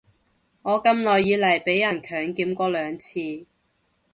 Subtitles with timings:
[0.63, 3.45] 我咁耐以來被人強檢過兩次